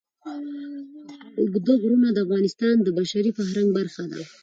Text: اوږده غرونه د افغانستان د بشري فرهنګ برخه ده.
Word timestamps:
اوږده 1.39 1.73
غرونه 1.81 2.07
د 2.11 2.17
افغانستان 2.25 2.75
د 2.81 2.87
بشري 2.99 3.31
فرهنګ 3.37 3.67
برخه 3.77 4.03
ده. 4.11 4.21